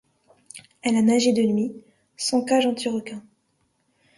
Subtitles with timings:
[0.81, 1.75] Elle a nagé de nuit
[2.17, 3.21] sans cage anti-requins.